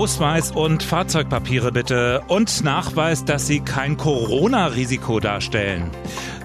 [0.00, 5.90] Ausweis und Fahrzeugpapiere bitte und Nachweis, dass Sie kein Corona-Risiko darstellen.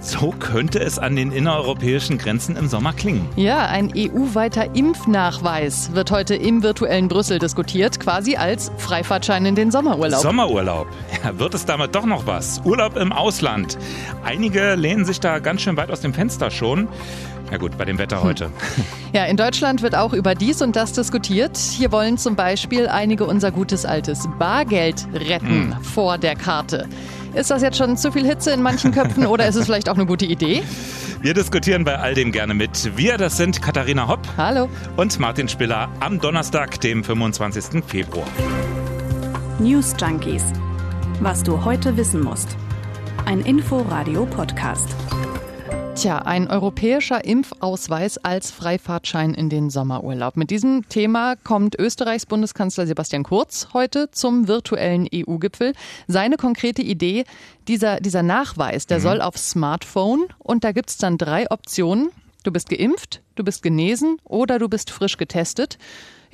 [0.02, 3.30] So könnte es an den innereuropäischen Grenzen im Sommer klingen.
[3.38, 9.72] Ja, ein EU-weiter Impfnachweis wird heute im virtuellen Brüssel diskutiert, quasi als Freifahrtschein in den
[9.72, 10.22] Sommerurlaub.
[10.22, 10.88] Sommerurlaub.
[11.24, 12.62] Ja, wird es damit doch noch was?
[12.66, 13.78] Urlaub im Ausland.
[14.26, 16.90] Einige lehnen sich da ganz schön weit aus dem Fenster schon.
[17.52, 18.50] Ja gut, bei dem Wetter heute.
[19.14, 21.56] Ja, in Deutschland wird auch über dies und das diskutiert.
[21.56, 25.84] Hier wollen zum Beispiel einige unser gutes altes Bargeld retten mm.
[25.84, 26.90] vor der Karte.
[27.34, 29.96] Ist das jetzt schon zu viel Hitze in manchen Köpfen oder ist es vielleicht auch
[29.96, 30.64] eine gute Idee?
[31.22, 32.98] Wir diskutieren bei all dem gerne mit.
[32.98, 34.20] Wir, das sind Katharina Hopp.
[34.36, 34.70] Hallo.
[34.98, 37.84] Und Martin Spiller am Donnerstag, dem 25.
[37.86, 38.28] Februar.
[39.60, 40.44] News Junkies.
[41.22, 42.58] Was du heute wissen musst.
[43.26, 44.90] Ein Info-Radio-Podcast.
[45.96, 50.36] Tja, ein europäischer Impfausweis als Freifahrtschein in den Sommerurlaub.
[50.36, 55.72] Mit diesem Thema kommt Österreichs Bundeskanzler Sebastian Kurz heute zum virtuellen EU-Gipfel.
[56.06, 57.24] Seine konkrete Idee,
[57.70, 59.04] dieser, dieser Nachweis, der mhm.
[59.04, 62.10] soll auf Smartphone und da gibt's dann drei Optionen.
[62.44, 65.78] Du bist geimpft, du bist genesen oder du bist frisch getestet.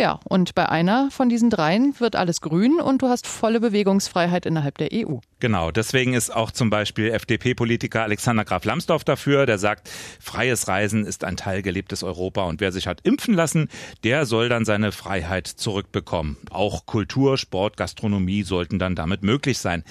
[0.02, 4.48] Ja, und bei einer von diesen dreien wird alles grün und du hast volle Bewegungsfreiheit
[4.48, 5.18] innerhalb der EU.
[5.40, 11.06] Genau, deswegen ist auch zum Beispiel FDP-Politiker Alexander Graf Lambsdorff dafür, der sagt, freies Reisen
[11.06, 13.70] ist ein Teil gelebtes Europa und wer sich hat impfen lassen,
[14.04, 16.38] der soll dann seine Freiheit zurückbekommen.
[16.50, 19.84] Auch Kultur, Sport, Gastronomie sollten dann damit möglich sein.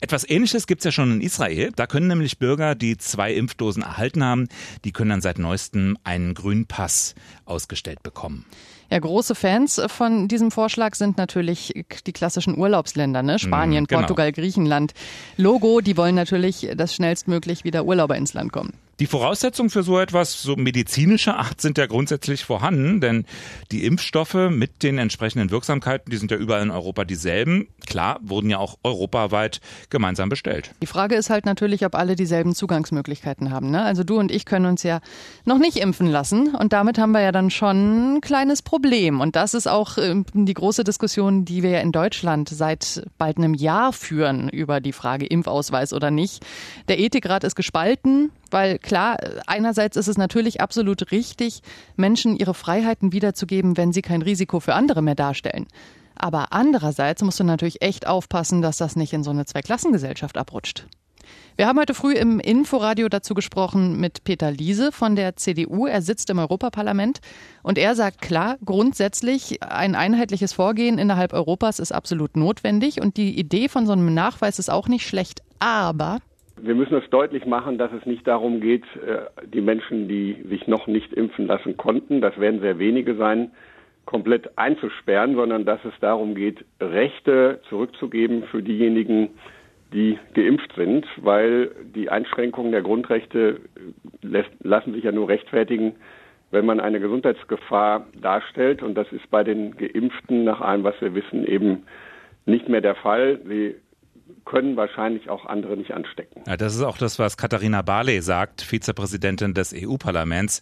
[0.00, 1.70] Etwas Ähnliches gibt's ja schon in Israel.
[1.76, 4.48] Da können nämlich Bürger, die zwei Impfdosen erhalten haben,
[4.84, 8.44] die können dann seit neuestem einen grünen Pass ausgestellt bekommen.
[8.92, 11.72] Ja, große Fans von diesem Vorschlag sind natürlich
[12.06, 13.38] die klassischen Urlaubsländer, ne?
[13.38, 14.00] Spanien, mm, genau.
[14.02, 14.92] Portugal, Griechenland.
[15.38, 18.74] Logo, die wollen natürlich, dass schnellstmöglich wieder Urlauber ins Land kommen.
[19.00, 23.24] Die Voraussetzungen für so etwas, so medizinischer Art, sind ja grundsätzlich vorhanden, denn
[23.70, 27.68] die Impfstoffe mit den entsprechenden Wirksamkeiten, die sind ja überall in Europa dieselben.
[27.86, 30.72] Klar, wurden ja auch europaweit gemeinsam bestellt.
[30.82, 33.70] Die Frage ist halt natürlich, ob alle dieselben Zugangsmöglichkeiten haben.
[33.70, 33.82] Ne?
[33.82, 35.00] Also du und ich können uns ja
[35.46, 39.20] noch nicht impfen lassen und damit haben wir ja dann schon ein kleines Problem.
[39.20, 43.38] Und das ist auch ähm, die große Diskussion, die wir ja in Deutschland seit bald
[43.38, 46.44] einem Jahr führen über die Frage Impfausweis oder nicht.
[46.88, 51.60] Der Ethikrat ist gespalten weil klar, einerseits ist es natürlich absolut richtig,
[51.96, 55.66] Menschen ihre Freiheiten wiederzugeben, wenn sie kein Risiko für andere mehr darstellen.
[56.14, 60.86] Aber andererseits musst du natürlich echt aufpassen, dass das nicht in so eine Zweiklassengesellschaft abrutscht.
[61.56, 65.86] Wir haben heute früh im Inforadio dazu gesprochen mit Peter Liese von der CDU.
[65.86, 67.20] Er sitzt im Europaparlament
[67.62, 73.38] und er sagt klar, grundsätzlich ein einheitliches Vorgehen innerhalb Europas ist absolut notwendig und die
[73.38, 75.42] Idee von so einem Nachweis ist auch nicht schlecht.
[75.58, 76.18] Aber
[76.62, 80.68] wir müssen es deutlich machen, dass es nicht darum geht, äh, die Menschen, die sich
[80.68, 83.50] noch nicht impfen lassen konnten, das werden sehr wenige sein,
[84.04, 89.30] komplett einzusperren, sondern dass es darum geht, Rechte zurückzugeben für diejenigen,
[89.92, 93.60] die geimpft sind, weil die Einschränkungen der Grundrechte
[94.22, 95.96] äh, lassen sich ja nur rechtfertigen,
[96.52, 98.82] wenn man eine Gesundheitsgefahr darstellt.
[98.82, 101.82] Und das ist bei den Geimpften nach allem, was wir wissen, eben
[102.46, 103.40] nicht mehr der Fall.
[103.48, 103.74] Sie
[104.44, 106.42] können wahrscheinlich auch andere nicht anstecken.
[106.46, 110.60] Ja, das ist auch das, was Katharina Barley sagt, Vizepräsidentin des EU-Parlaments.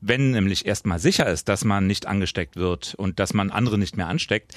[0.00, 3.96] Wenn nämlich erstmal sicher ist, dass man nicht angesteckt wird und dass man andere nicht
[3.96, 4.54] mehr ansteckt,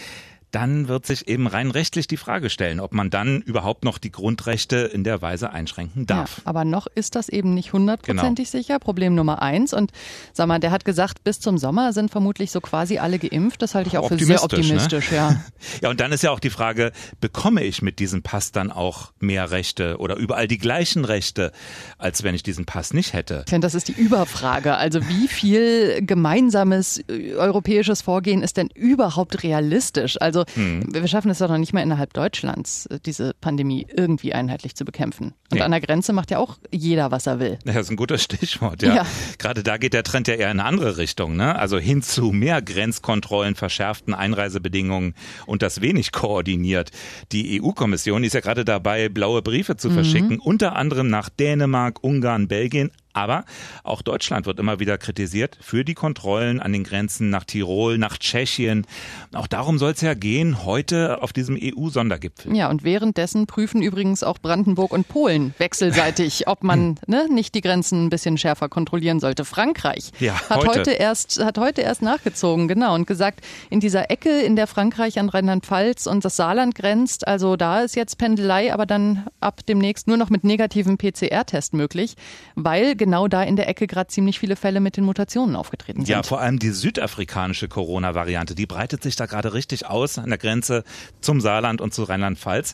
[0.52, 4.12] dann wird sich eben rein rechtlich die Frage stellen, ob man dann überhaupt noch die
[4.12, 6.38] Grundrechte in der Weise einschränken darf.
[6.38, 8.62] Ja, aber noch ist das eben nicht hundertprozentig genau.
[8.64, 8.80] sicher.
[8.80, 9.74] Problem Nummer eins.
[9.74, 9.92] Und
[10.34, 13.62] sag mal, der hat gesagt, bis zum Sommer sind vermutlich so quasi alle geimpft.
[13.62, 15.12] Das halte ich auch für sehr optimistisch.
[15.12, 15.18] Ne?
[15.18, 15.44] Ja.
[15.82, 19.12] ja, und dann ist ja auch die Frage, bekomme ich mit diesem Pass dann auch
[19.20, 21.52] mehr Rechte oder überall die gleichen Rechte,
[21.98, 23.44] als wenn ich diesen Pass nicht hätte?
[23.50, 24.76] Finde, das ist die Überfrage.
[24.78, 30.20] Also wie viel gemeinsames äh, europäisches Vorgehen ist denn überhaupt realistisch?
[30.22, 30.94] Also also hm.
[30.94, 34.86] wir schaffen es doch noch nicht mal innerhalb Deutschlands, äh, diese Pandemie irgendwie einheitlich zu
[34.86, 35.34] bekämpfen.
[35.50, 35.62] Und nee.
[35.62, 37.58] an der Grenze macht ja auch jeder, was er will.
[37.66, 38.96] Ja, das ist ein guter Stichwort, ja.
[38.96, 39.06] ja.
[39.38, 41.58] Gerade da geht der Trend ja eher in eine andere Richtung, ne?
[41.58, 45.16] Also hin zu mehr Grenzkontrollen, verschärften Einreisebedingungen
[45.46, 46.92] und das wenig koordiniert.
[47.32, 49.94] Die EU-Kommission ist ja gerade dabei, blaue Briefe zu mhm.
[49.94, 53.46] verschicken, unter anderem nach Dänemark, Ungarn, Belgien, aber
[53.84, 58.20] auch Deutschland wird immer wieder kritisiert für die Kontrollen an den Grenzen nach Tirol, nach
[58.20, 58.86] Tschechien.
[59.34, 62.56] Auch darum soll es ja gehen heute auf diesem EU-Sondergipfel.
[62.56, 67.62] Ja, und währenddessen prüfen übrigens auch Brandenburg und Polen wechselseitig, ob man ne, nicht die
[67.62, 69.46] Grenzen ein bisschen schärfer kontrollieren sollte.
[69.46, 70.80] Frankreich ja, hat heute.
[70.80, 73.42] heute erst hat heute erst nachgezogen, genau, und gesagt,
[73.72, 77.96] in dieser Ecke, in der Frankreich an Rheinland-Pfalz und das Saarland grenzt, also da ist
[77.96, 82.16] jetzt Pendelei, aber dann ab demnächst nur noch mit negativem PCR-Test möglich,
[82.56, 86.10] weil genau da in der Ecke gerade ziemlich viele Fälle mit den Mutationen aufgetreten sind.
[86.10, 90.38] Ja, vor allem die südafrikanische Corona-Variante, die breitet sich da gerade richtig aus an der
[90.38, 90.84] Grenze
[91.22, 92.74] zum Saarland und zu Rheinland-Pfalz.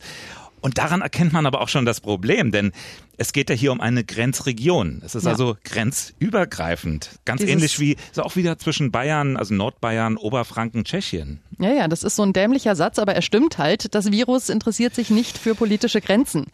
[0.63, 2.71] Und daran erkennt man aber auch schon das Problem, denn
[3.17, 5.01] es geht ja hier um eine Grenzregion.
[5.05, 5.31] Es ist ja.
[5.31, 7.19] also grenzübergreifend.
[7.25, 11.41] Ganz Dieses ähnlich wie, ist auch wieder zwischen Bayern, also Nordbayern, Oberfranken, Tschechien.
[11.59, 13.93] Ja, ja, das ist so ein dämlicher Satz, aber er stimmt halt.
[13.93, 16.45] Das Virus interessiert sich nicht für politische Grenzen.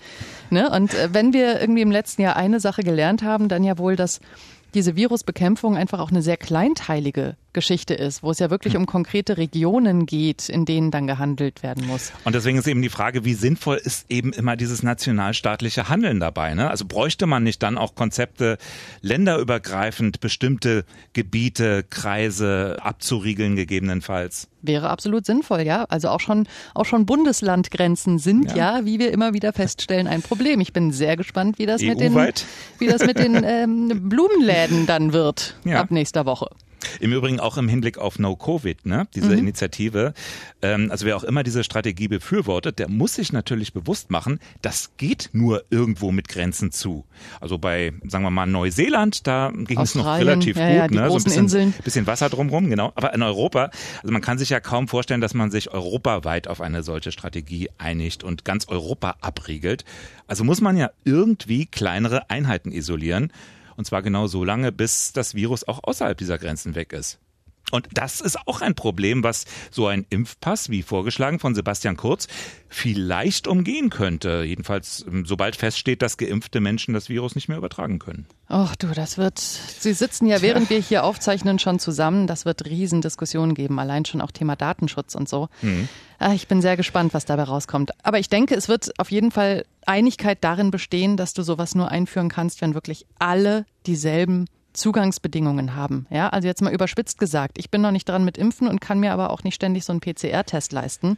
[0.49, 0.71] Ne?
[0.71, 3.95] Und äh, wenn wir irgendwie im letzten Jahr eine Sache gelernt haben, dann ja wohl,
[3.95, 4.21] dass
[4.73, 8.81] diese Virusbekämpfung einfach auch eine sehr kleinteilige Geschichte ist, wo es ja wirklich hm.
[8.81, 12.11] um konkrete Regionen geht, in denen dann gehandelt werden muss.
[12.23, 16.53] Und deswegen ist eben die Frage, wie sinnvoll ist eben immer dieses nationalstaatliche Handeln dabei?
[16.53, 16.69] Ne?
[16.69, 18.57] Also bräuchte man nicht dann auch Konzepte,
[19.01, 24.47] länderübergreifend bestimmte Gebiete, Kreise abzuriegeln gegebenenfalls?
[24.61, 25.85] Wäre absolut sinnvoll, ja.
[25.85, 28.77] Also auch schon, auch schon Bundeslandgrenzen sind ja.
[28.77, 30.59] ja wie wir immer wieder feststellen, ein Problem.
[30.59, 32.13] Ich bin sehr gespannt, wie das mit den,
[32.77, 35.79] wie das mit den ähm, Blumenläden dann wird ja.
[35.79, 36.49] ab nächster Woche.
[36.99, 39.07] Im Übrigen auch im Hinblick auf No Covid, ne?
[39.15, 39.39] diese mhm.
[39.39, 40.13] Initiative.
[40.61, 44.91] Ähm, also wer auch immer diese Strategie befürwortet, der muss sich natürlich bewusst machen, das
[44.97, 47.05] geht nur irgendwo mit Grenzen zu.
[47.41, 51.09] Also bei, sagen wir mal, Neuseeland, da ging es noch relativ ja, gut, ja, ne?
[51.09, 51.73] so ein bisschen, Inseln.
[51.83, 52.91] bisschen Wasser drumherum, genau.
[52.95, 53.69] Aber in Europa,
[54.01, 57.69] also man kann sich ja kaum vorstellen, dass man sich europaweit auf eine solche Strategie
[57.77, 59.85] einigt und ganz Europa abriegelt.
[60.27, 63.31] Also muss man ja irgendwie kleinere Einheiten isolieren.
[63.79, 67.17] Und zwar genau so lange, bis das Virus auch außerhalb dieser Grenzen weg ist.
[67.71, 72.27] Und das ist auch ein Problem, was so ein Impfpass, wie vorgeschlagen von Sebastian Kurz,
[72.67, 74.43] vielleicht umgehen könnte.
[74.45, 78.25] Jedenfalls, ähm, sobald feststeht, dass geimpfte Menschen das Virus nicht mehr übertragen können.
[78.49, 79.39] Ach du, das wird.
[79.39, 82.27] Sie sitzen ja, während wir hier aufzeichnen, schon zusammen.
[82.27, 85.47] Das wird Riesendiskussionen geben, allein schon auch Thema Datenschutz und so.
[85.61, 85.87] Mhm.
[86.33, 87.91] Ich bin sehr gespannt, was dabei rauskommt.
[88.03, 91.89] Aber ich denke, es wird auf jeden Fall Einigkeit darin bestehen, dass du sowas nur
[91.89, 96.05] einführen kannst, wenn wirklich alle dieselben Zugangsbedingungen haben.
[96.11, 98.99] Ja, also jetzt mal überspitzt gesagt, ich bin noch nicht dran mit Impfen und kann
[98.99, 101.17] mir aber auch nicht ständig so einen PCR-Test leisten.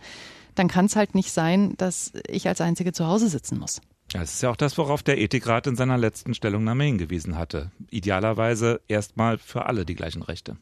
[0.55, 3.81] Dann kann es halt nicht sein, dass ich als Einzige zu Hause sitzen muss.
[4.13, 7.71] Das ist ja auch das, worauf der Ethikrat in seiner letzten Stellungnahme hingewiesen hatte.
[7.89, 10.55] Idealerweise erstmal für alle die gleichen Rechte.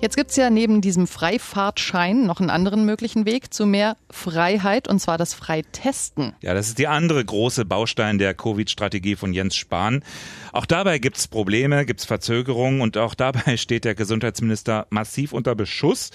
[0.00, 4.88] Jetzt gibt es ja neben diesem Freifahrtschein noch einen anderen möglichen Weg zu mehr Freiheit,
[4.88, 6.32] und zwar das Freitesten.
[6.40, 10.02] Ja, das ist die andere große Baustein der Covid-Strategie von Jens Spahn.
[10.54, 15.34] Auch dabei gibt es Probleme, gibt es Verzögerungen und auch dabei steht der Gesundheitsminister massiv
[15.34, 16.10] unter Beschuss.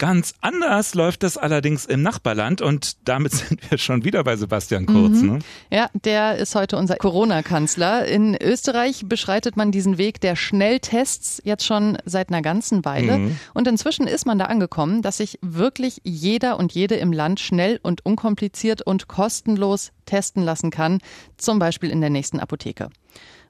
[0.00, 4.86] Ganz anders läuft es allerdings im Nachbarland und damit sind wir schon wieder bei Sebastian
[4.86, 5.20] Kurz.
[5.20, 5.32] Mhm.
[5.32, 5.38] Ne?
[5.70, 8.06] Ja, der ist heute unser Corona-Kanzler.
[8.06, 13.18] In Österreich beschreitet man diesen Weg der Schnelltests jetzt schon seit einer ganzen Weile.
[13.18, 13.38] Mhm.
[13.52, 17.78] Und inzwischen ist man da angekommen, dass sich wirklich jeder und jede im Land schnell
[17.82, 21.00] und unkompliziert und kostenlos testen lassen kann,
[21.36, 22.88] zum Beispiel in der nächsten Apotheke.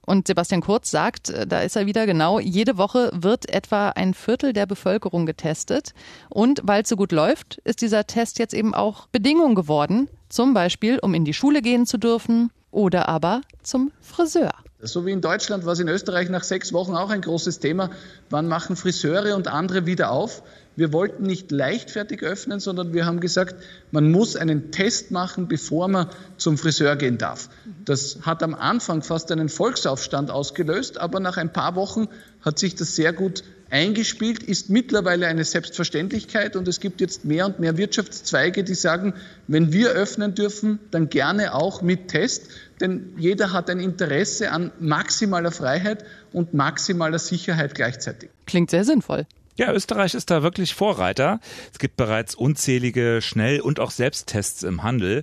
[0.07, 4.15] Und Sebastian Kurz sagt, äh, da ist er wieder genau, jede Woche wird etwa ein
[4.15, 5.95] Viertel der Bevölkerung getestet.
[6.29, 10.09] Und weil es so gut läuft, ist dieser Test jetzt eben auch Bedingung geworden.
[10.29, 14.53] Zum Beispiel, um in die Schule gehen zu dürfen oder aber zum Friseur.
[14.83, 17.91] So wie in Deutschland war es in Österreich nach sechs Wochen auch ein großes Thema.
[18.31, 20.43] Wann machen Friseure und andere wieder auf?
[20.77, 23.57] Wir wollten nicht leichtfertig öffnen, sondern wir haben gesagt,
[23.91, 27.51] man muss einen Test machen, bevor man zum Friseur gehen darf.
[27.85, 32.09] Das hat am Anfang fast einen Volksaufstand ausgelöst, aber nach ein paar Wochen
[32.41, 37.47] hat sich das sehr gut eingespielt, ist mittlerweile eine Selbstverständlichkeit und es gibt jetzt mehr
[37.47, 39.15] und mehr Wirtschaftszweige, die sagen,
[39.47, 42.49] wenn wir öffnen dürfen, dann gerne auch mit Test,
[42.81, 48.31] denn jeder hat ein Interesse an maximaler Freiheit und maximaler Sicherheit gleichzeitig.
[48.47, 49.27] Klingt sehr sinnvoll.
[49.57, 51.41] Ja, Österreich ist da wirklich Vorreiter.
[51.73, 55.23] Es gibt bereits unzählige Schnell- und auch Selbsttests im Handel.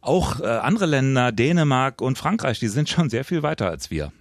[0.00, 4.12] Auch äh, andere Länder, Dänemark und Frankreich, die sind schon sehr viel weiter als wir.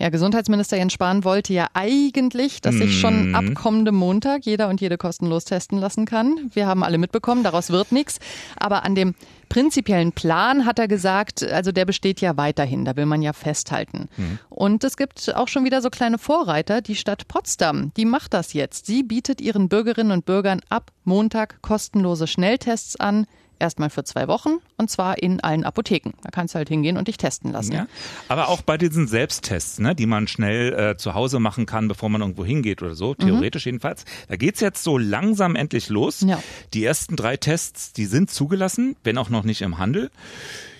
[0.00, 3.34] Ja, Gesundheitsminister Jens Spahn wollte ja eigentlich, dass sich schon mhm.
[3.34, 6.50] ab kommendem Montag jeder und jede kostenlos testen lassen kann.
[6.54, 8.18] Wir haben alle mitbekommen, daraus wird nichts.
[8.56, 9.14] Aber an dem
[9.50, 14.08] prinzipiellen Plan hat er gesagt, also der besteht ja weiterhin, da will man ja festhalten.
[14.16, 14.38] Mhm.
[14.48, 18.54] Und es gibt auch schon wieder so kleine Vorreiter, die Stadt Potsdam, die macht das
[18.54, 18.86] jetzt.
[18.86, 23.26] Sie bietet ihren Bürgerinnen und Bürgern ab Montag kostenlose Schnelltests an
[23.60, 26.12] erstmal für zwei Wochen und zwar in allen Apotheken.
[26.22, 27.72] Da kannst du halt hingehen und dich testen lassen.
[27.72, 27.86] Ja,
[28.28, 32.08] aber auch bei diesen Selbsttests, ne, die man schnell äh, zu Hause machen kann, bevor
[32.08, 33.70] man irgendwo hingeht oder so, theoretisch mhm.
[33.70, 34.04] jedenfalls.
[34.28, 36.22] Da geht's jetzt so langsam endlich los.
[36.26, 36.42] Ja.
[36.74, 40.10] Die ersten drei Tests, die sind zugelassen, wenn auch noch nicht im Handel.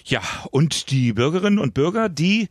[0.04, 2.48] Ja, und die Bürgerinnen und Bürger, die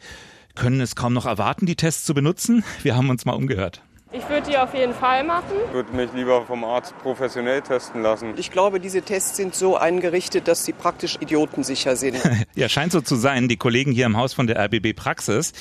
[0.56, 2.64] können es kaum noch erwarten, die Tests zu benutzen.
[2.84, 3.82] Wir haben uns mal umgehört.
[4.12, 5.54] Ich würde die auf jeden Fall machen.
[5.68, 8.34] Ich würde mich lieber vom Arzt professionell testen lassen.
[8.38, 12.18] Ich glaube, diese Tests sind so eingerichtet, dass sie praktisch idiotensicher sind.
[12.56, 13.48] ja, scheint so zu sein.
[13.48, 15.54] Die Kollegen hier im Haus von der RBB Praxis,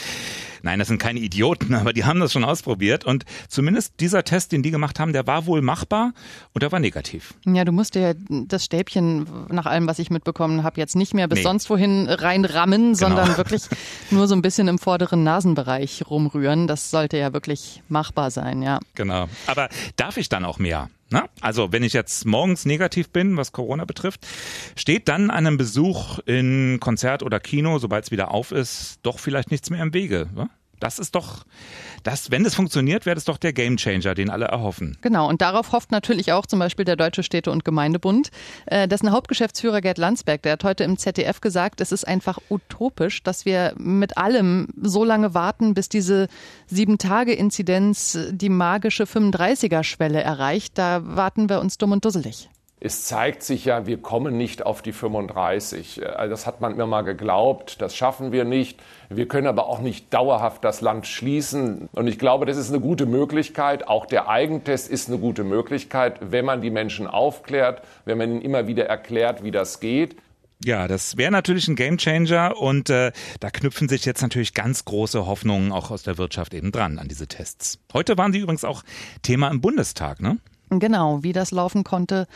[0.62, 4.52] Nein, das sind keine Idioten, aber die haben das schon ausprobiert und zumindest dieser Test,
[4.52, 6.12] den die gemacht haben, der war wohl machbar
[6.52, 7.34] und der war negativ.
[7.46, 11.28] Ja, du musst dir das Stäbchen, nach allem, was ich mitbekommen habe, jetzt nicht mehr
[11.28, 11.42] bis nee.
[11.42, 12.94] sonst wohin reinrammen, genau.
[12.94, 13.62] sondern wirklich
[14.10, 16.66] nur so ein bisschen im vorderen Nasenbereich rumrühren.
[16.66, 18.80] Das sollte ja wirklich machbar sein, ja.
[18.94, 19.28] Genau.
[19.46, 20.88] Aber darf ich dann auch mehr?
[21.10, 24.26] Na, also wenn ich jetzt morgens negativ bin, was Corona betrifft,
[24.76, 29.50] steht dann einem Besuch in Konzert oder Kino, sobald es wieder auf ist, doch vielleicht
[29.50, 30.28] nichts mehr im Wege.
[30.34, 30.50] Wa?
[30.80, 31.44] Das ist doch,
[32.02, 34.96] das, wenn es funktioniert, wäre das doch der Gamechanger, den alle erhoffen.
[35.00, 38.30] Genau, und darauf hofft natürlich auch zum Beispiel der Deutsche Städte- und Gemeindebund.
[38.66, 43.22] Äh, dessen Hauptgeschäftsführer Gerd Landsberg, der hat heute im ZDF gesagt, es ist einfach utopisch,
[43.22, 46.28] dass wir mit allem so lange warten, bis diese
[46.66, 50.78] Sieben-Tage-Inzidenz die magische 35er-Schwelle erreicht.
[50.78, 52.48] Da warten wir uns dumm und dusselig.
[52.80, 56.06] Es zeigt sich ja, wir kommen nicht auf die 35.
[56.06, 58.80] Also das hat man mir mal geglaubt, das schaffen wir nicht.
[59.08, 61.88] Wir können aber auch nicht dauerhaft das Land schließen.
[61.92, 63.88] Und ich glaube, das ist eine gute Möglichkeit.
[63.88, 68.42] Auch der Eigentest ist eine gute Möglichkeit, wenn man die Menschen aufklärt, wenn man ihnen
[68.42, 70.16] immer wieder erklärt, wie das geht.
[70.64, 75.24] Ja, das wäre natürlich ein Gamechanger und äh, da knüpfen sich jetzt natürlich ganz große
[75.24, 77.78] Hoffnungen auch aus der Wirtschaft eben dran an diese Tests.
[77.92, 78.82] Heute waren die übrigens auch
[79.22, 80.38] Thema im Bundestag, ne?
[80.70, 82.26] Genau, wie das laufen konnte,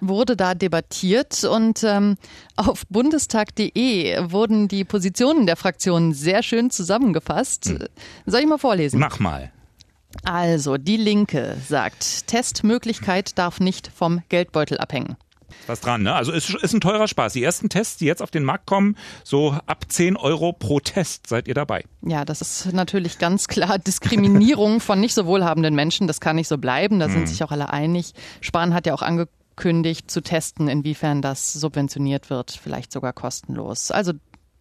[0.00, 2.16] wurde da debattiert und ähm,
[2.56, 7.66] auf bundestag.de wurden die Positionen der Fraktionen sehr schön zusammengefasst.
[7.66, 7.78] Hm.
[8.26, 9.00] Soll ich mal vorlesen?
[9.00, 9.50] Mach mal.
[10.24, 15.16] Also, die Linke sagt, Testmöglichkeit darf nicht vom Geldbeutel abhängen
[15.66, 16.02] was dran.
[16.02, 16.14] Ne?
[16.14, 17.32] Also ist, ist ein teurer Spaß.
[17.32, 21.26] Die ersten Tests, die jetzt auf den Markt kommen, so ab 10 Euro pro Test
[21.26, 21.84] seid ihr dabei.
[22.02, 26.06] Ja, das ist natürlich ganz klar Diskriminierung von nicht so wohlhabenden Menschen.
[26.06, 26.98] Das kann nicht so bleiben.
[26.98, 27.26] Da sind hm.
[27.26, 28.12] sich auch alle einig.
[28.40, 33.90] Spahn hat ja auch angekündigt zu testen, inwiefern das subventioniert wird, vielleicht sogar kostenlos.
[33.90, 34.12] Also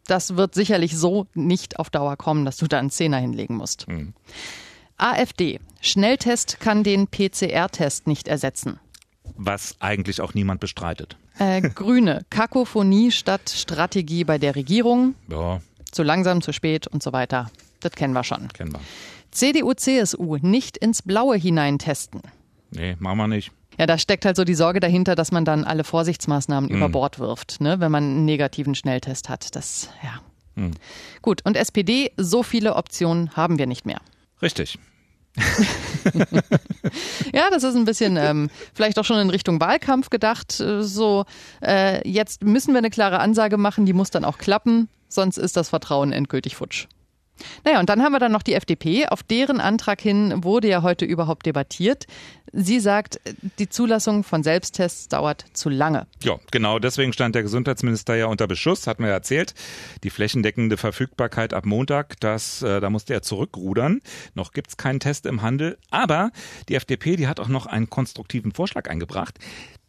[0.05, 3.87] das wird sicherlich so nicht auf Dauer kommen, dass du da einen Zehner hinlegen musst.
[3.87, 4.13] Hm.
[4.97, 5.59] AfD.
[5.79, 8.79] Schnelltest kann den PCR-Test nicht ersetzen
[9.35, 11.17] was eigentlich auch niemand bestreitet.
[11.37, 15.15] Äh, Grüne, Kakophonie statt Strategie bei der Regierung.
[15.29, 15.61] Ja.
[15.91, 17.51] Zu langsam, zu spät und so weiter.
[17.81, 18.47] Das kennen wir schon.
[18.49, 18.79] Kennen wir.
[19.31, 22.21] CDU, CSU, nicht ins Blaue hinein testen.
[22.71, 23.51] Nee, machen wir nicht.
[23.77, 26.75] Ja, da steckt halt so die Sorge dahinter, dass man dann alle Vorsichtsmaßnahmen mm.
[26.75, 29.55] über Bord wirft, ne, wenn man einen negativen Schnelltest hat.
[29.55, 30.21] Das, ja.
[30.61, 30.71] Mm.
[31.21, 34.01] Gut, und SPD, so viele Optionen haben wir nicht mehr.
[34.41, 34.77] Richtig.
[37.33, 40.59] ja, das ist ein bisschen ähm, vielleicht auch schon in Richtung Wahlkampf gedacht.
[40.59, 41.25] Äh, so,
[41.63, 45.55] äh, jetzt müssen wir eine klare Ansage machen, die muss dann auch klappen, sonst ist
[45.57, 46.87] das Vertrauen endgültig futsch.
[47.63, 49.07] Naja, und dann haben wir dann noch die FDP.
[49.07, 52.07] Auf deren Antrag hin wurde ja heute überhaupt debattiert.
[52.53, 53.19] Sie sagt,
[53.59, 56.07] die Zulassung von Selbsttests dauert zu lange.
[56.21, 59.53] Ja, genau deswegen stand der Gesundheitsminister ja unter Beschuss, hat mir erzählt.
[60.03, 64.01] Die flächendeckende Verfügbarkeit ab Montag, das, äh, da musste er zurückrudern.
[64.33, 65.77] Noch gibt's keinen Test im Handel.
[65.91, 66.31] Aber
[66.67, 69.39] die FDP, die hat auch noch einen konstruktiven Vorschlag eingebracht.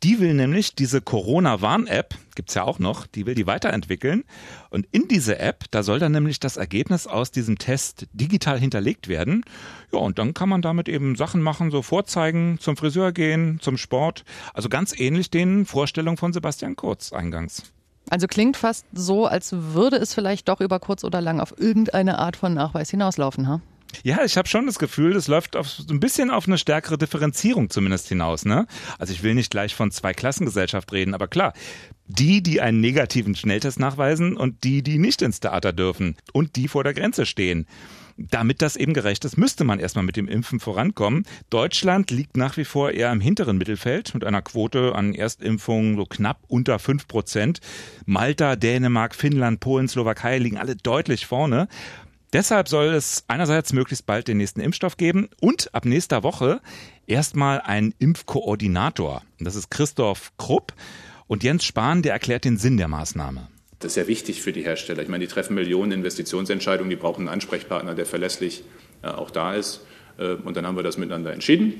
[0.02, 4.24] Die will nämlich diese Corona-Warn-App, gibt's ja auch noch, die will die weiterentwickeln.
[4.68, 9.06] Und in diese App, da soll dann nämlich das Ergebnis aus diesem Test digital hinterlegt
[9.06, 9.44] werden.
[9.92, 13.76] Ja, und dann kann man damit eben Sachen machen, so vorzeigen, zum Friseur gehen, zum
[13.76, 14.24] Sport.
[14.54, 17.62] Also ganz ähnlich den Vorstellungen von Sebastian Kurz eingangs.
[18.10, 22.18] Also klingt fast so, als würde es vielleicht doch über kurz oder lang auf irgendeine
[22.18, 23.60] Art von Nachweis hinauslaufen, ha?
[24.02, 26.98] Ja, ich habe schon das Gefühl, das läuft auf, so ein bisschen auf eine stärkere
[26.98, 28.44] Differenzierung zumindest hinaus.
[28.44, 28.66] Ne?
[28.98, 31.52] Also ich will nicht gleich von zwei Klassengesellschaft reden, aber klar,
[32.06, 36.68] die, die einen negativen Schnelltest nachweisen und die, die nicht ins Theater dürfen und die
[36.68, 37.66] vor der Grenze stehen.
[38.18, 41.24] Damit das eben gerecht ist, müsste man erstmal mit dem Impfen vorankommen.
[41.50, 46.04] Deutschland liegt nach wie vor eher im hinteren Mittelfeld mit einer Quote an Erstimpfungen so
[46.04, 47.60] knapp unter fünf Prozent.
[48.04, 51.68] Malta, Dänemark, Finnland, Polen, Slowakei liegen alle deutlich vorne.
[52.32, 56.62] Deshalb soll es einerseits möglichst bald den nächsten Impfstoff geben und ab nächster Woche
[57.06, 59.22] erstmal einen Impfkoordinator.
[59.38, 60.72] Das ist Christoph Krupp
[61.26, 63.48] und Jens Spahn, der erklärt den Sinn der Maßnahme.
[63.80, 65.02] Das ist ja wichtig für die Hersteller.
[65.02, 68.64] Ich meine, die treffen Millionen Investitionsentscheidungen, die brauchen einen Ansprechpartner, der verlässlich
[69.02, 69.80] äh, auch da ist.
[70.18, 71.74] Äh, und dann haben wir das miteinander entschieden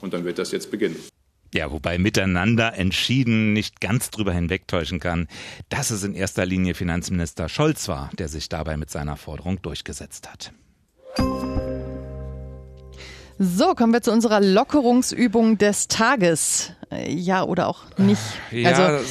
[0.00, 0.96] und dann wird das jetzt beginnen.
[1.54, 5.28] Ja, wobei miteinander entschieden nicht ganz drüber hinwegtäuschen kann,
[5.68, 10.30] dass es in erster Linie Finanzminister Scholz war, der sich dabei mit seiner Forderung durchgesetzt
[10.30, 10.52] hat.
[13.38, 16.72] So, kommen wir zu unserer Lockerungsübung des Tages.
[17.06, 18.22] Ja, oder auch nicht.
[18.50, 19.04] Ja, also,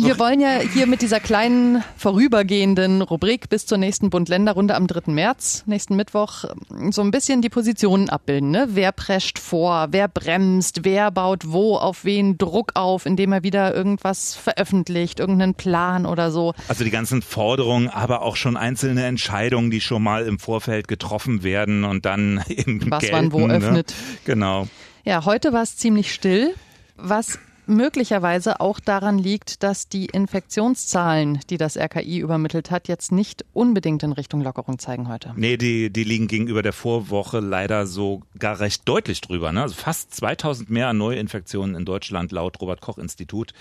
[0.00, 5.10] Wir wollen ja hier mit dieser kleinen vorübergehenden Rubrik bis zur nächsten Bund-Länder-Runde am 3.
[5.10, 6.44] März, nächsten Mittwoch,
[6.90, 8.52] so ein bisschen die Positionen abbilden.
[8.52, 8.68] Ne?
[8.70, 13.74] Wer prescht vor, wer bremst, wer baut wo auf wen Druck auf, indem er wieder
[13.74, 16.54] irgendwas veröffentlicht, irgendeinen Plan oder so.
[16.68, 21.42] Also die ganzen Forderungen, aber auch schon einzelne Entscheidungen, die schon mal im Vorfeld getroffen
[21.42, 23.54] werden und dann eben Was gelten, wann wo ne?
[23.54, 23.94] öffnet.
[24.24, 24.68] Genau.
[25.04, 26.54] Ja, heute war es ziemlich still,
[26.96, 27.38] was
[27.68, 34.02] möglicherweise auch daran liegt, dass die Infektionszahlen, die das RKI übermittelt hat, jetzt nicht unbedingt
[34.02, 35.32] in Richtung Lockerung zeigen heute.
[35.36, 39.52] Nee, die, die liegen gegenüber der Vorwoche leider so gar recht deutlich drüber.
[39.52, 39.62] Ne?
[39.62, 43.52] Also fast 2000 mehr Neuinfektionen in Deutschland laut Robert-Koch-Institut.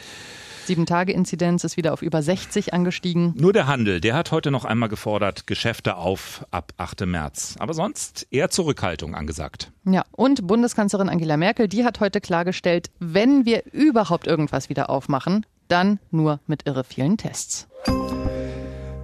[0.68, 3.34] Sieben-Tage-Inzidenz ist wieder auf über 60 angestiegen.
[3.38, 7.06] Nur der Handel, der hat heute noch einmal gefordert, Geschäfte auf ab 8.
[7.06, 7.56] März.
[7.60, 9.72] Aber sonst eher Zurückhaltung angesagt.
[9.86, 13.64] Ja, und Bundeskanzlerin Angela Merkel, die hat heute klargestellt, wenn wir
[13.98, 17.68] überhaupt irgendwas wieder aufmachen, dann nur mit irre vielen Tests.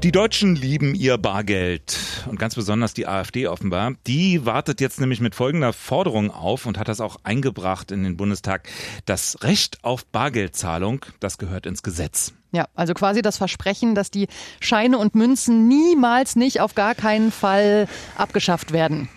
[0.04, 1.98] Die Deutschen lieben ihr Bargeld
[2.30, 3.94] und ganz besonders die AfD offenbar.
[4.06, 8.18] Die wartet jetzt nämlich mit folgender Forderung auf und hat das auch eingebracht in den
[8.18, 8.70] Bundestag.
[9.06, 12.34] Das Recht auf Bargeldzahlung, das gehört ins Gesetz.
[12.52, 14.28] Ja, also quasi das Versprechen, dass die
[14.60, 19.10] Scheine und Münzen niemals nicht auf gar keinen Fall abgeschafft werden.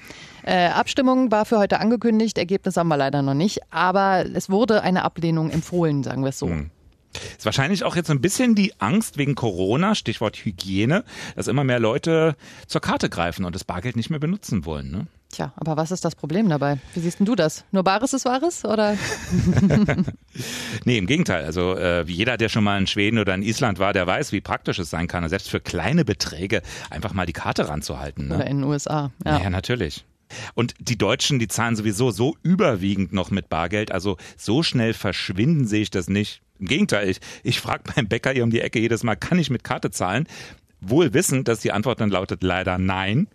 [0.47, 4.83] Äh, Abstimmung war für heute angekündigt, Ergebnis haben wir leider noch nicht, aber es wurde
[4.83, 6.47] eine Ablehnung empfohlen, sagen wir es so.
[6.47, 6.71] Hm.
[7.37, 11.03] Ist wahrscheinlich auch jetzt ein bisschen die Angst wegen Corona, Stichwort Hygiene,
[11.35, 12.37] dass immer mehr Leute
[12.67, 14.91] zur Karte greifen und das Bargeld nicht mehr benutzen wollen.
[14.91, 15.07] Ne?
[15.33, 16.79] Tja, aber was ist das Problem dabei?
[16.95, 17.65] Wie siehst denn du das?
[17.73, 18.97] Nur Bares ist Wahres oder?
[20.85, 21.45] nee, im Gegenteil.
[21.45, 24.41] Also äh, jeder, der schon mal in Schweden oder in Island war, der weiß, wie
[24.41, 28.29] praktisch es sein kann, selbst für kleine Beträge einfach mal die Karte ranzuhalten.
[28.29, 28.37] Ne?
[28.37, 29.11] Oder in den USA.
[29.25, 30.05] Ja, ja natürlich.
[30.55, 35.67] Und die Deutschen, die zahlen sowieso so überwiegend noch mit Bargeld, also so schnell verschwinden
[35.67, 36.43] sehe ich das nicht.
[36.59, 39.51] Im Gegenteil, ich, ich frage beim Bäcker hier um die Ecke jedes Mal, kann ich
[39.51, 40.27] mit Karte zahlen?
[40.81, 43.29] Wohl wissend, dass die Antwort dann lautet leider nein.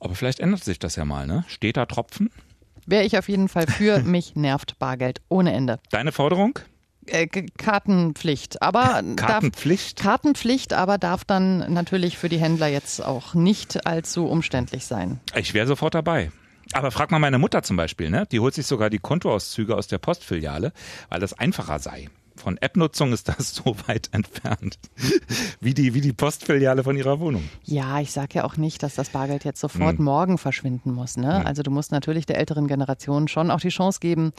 [0.00, 1.44] Aber vielleicht ändert sich das ja mal, ne?
[1.48, 2.30] Steht da Tropfen?
[2.86, 5.80] Wäre ich auf jeden Fall für, mich nervt Bargeld ohne Ende.
[5.90, 6.58] Deine Forderung?
[7.06, 9.98] Äh, Kartenpflicht, aber Kartenpflicht?
[9.98, 15.20] Darf, Kartenpflicht, aber darf dann natürlich für die Händler jetzt auch nicht allzu umständlich sein.
[15.34, 16.30] Ich wäre sofort dabei.
[16.72, 18.26] Aber frag mal meine Mutter zum Beispiel, ne?
[18.32, 20.72] Die holt sich sogar die Kontoauszüge aus der Postfiliale,
[21.10, 22.08] weil das einfacher sei.
[22.36, 24.78] Von App-Nutzung ist das so weit entfernt,
[25.60, 27.48] wie die, wie die Postfiliale von ihrer Wohnung.
[27.64, 30.04] Ja, ich sage ja auch nicht, dass das Bargeld jetzt sofort hm.
[30.04, 31.16] morgen verschwinden muss.
[31.16, 31.40] Ne?
[31.40, 31.46] Hm.
[31.46, 34.32] Also du musst natürlich der älteren Generation schon auch die Chance geben,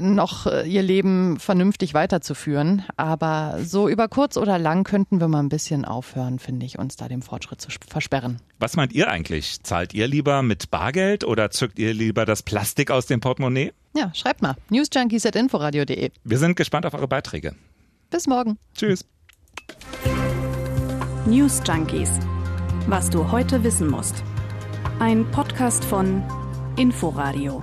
[0.00, 2.84] noch äh, ihr Leben vernünftig weiterzuführen.
[2.96, 6.96] Aber so über kurz oder lang könnten wir mal ein bisschen aufhören, finde ich, uns
[6.96, 8.40] da dem Fortschritt zu versperren.
[8.58, 9.62] Was meint ihr eigentlich?
[9.62, 13.72] Zahlt ihr lieber mit Bargeld oder zückt ihr lieber das Plastik aus dem Portemonnaie?
[13.96, 14.56] Ja, schreibt mal.
[14.68, 16.10] newsjunkies.inforadio.de.
[16.24, 17.54] Wir sind gespannt auf eure Beiträge.
[18.10, 18.58] Bis morgen.
[18.74, 19.04] Tschüss.
[21.26, 22.10] News Junkies.
[22.86, 24.22] Was du heute wissen musst.
[24.98, 26.22] Ein Podcast von
[26.76, 27.62] Inforadio.